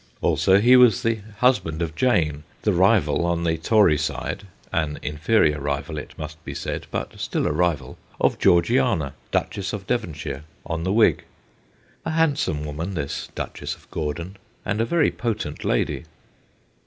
[0.19, 5.59] Also, he was the husband of Jane, the rival on the Tory side an inferior
[5.59, 10.83] rival, it must be said, but still a rival of Georgiana, Duchess of Devonshire, on
[10.85, 11.25] the Whig:
[12.03, 16.05] a handsome woman, this Duchess of Gordon, and a very potent lady.